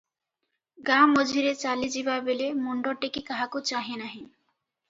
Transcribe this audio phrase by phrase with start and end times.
[0.87, 4.23] ଗାଁ’ ମଝିରେ ଚାଲିଯିବା ବେଳେ ମୁଣ୍ଡ ଟେକି କାହାକୁ ଚାହେଁ ନାହିଁ।